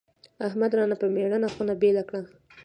احمد 0.47 0.71
رانه 0.77 0.95
په 1.01 1.05
مړینه 1.13 1.47
خونه 1.53 1.73
بېله 1.81 2.03
کړه. 2.09 2.21